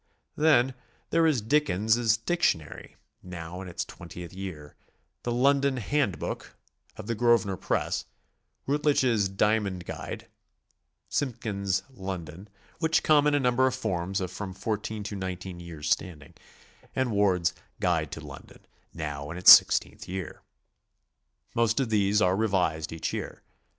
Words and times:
Then 0.35 0.73
there 1.11 1.27
is 1.27 1.43
Dickens's 1.43 2.17
"Dic 2.17 2.41
tionary," 2.41 2.95
now 3.21 3.61
in 3.61 3.67
its 3.67 3.85
twentie'di 3.85 4.33
year, 4.35 4.75
the 5.21 5.31
"London 5.31 5.77
Hand 5.77 6.17
book" 6.17 6.57
of 6.97 7.05
the 7.05 7.13
Gro 7.13 7.37
svenor 7.37 7.61
Press, 7.61 8.05
Routledge's 8.65 9.29
"Diamond 9.29 9.85
Guide," 9.85 10.27
Simpkins's 11.07 11.83
"London," 11.93 12.47
which 12.79 13.03
come 13.03 13.27
in 13.27 13.35
a 13.35 13.39
number 13.39 13.67
of 13.67 13.75
forms 13.75 14.19
of 14.21 14.31
from 14.31 14.55
14 14.55 15.03
to 15.03 15.15
19 15.15 15.59
years 15.59 15.91
standing, 15.91 16.33
and 16.95 17.11
Ward's 17.11 17.53
"Guide 17.79 18.11
to 18.13 18.21
Lon 18.21 18.45
don," 18.47 18.65
now 18.95 19.29
in 19.29 19.37
its 19.37 19.51
sixteenth 19.51 20.07
year. 20.07 20.41
Most 21.53 21.79
of 21.79 21.91
these 21.91 22.23
are 22.23 22.35
revised 22.35 22.91
each 22.91 23.13
year. 23.13 23.43